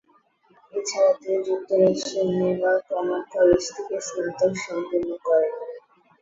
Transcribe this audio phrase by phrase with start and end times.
[0.73, 5.53] এছাড়া তিনি যুক্তরাষ্ট্রের নেভাল কমান্ড কলেজ থেকে স্নাতক সম্পন্ন করেন।